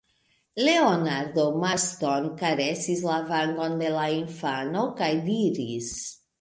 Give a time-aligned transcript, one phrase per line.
[0.67, 5.97] Leonardo Marston karesis la vangon de la infano kaj diris: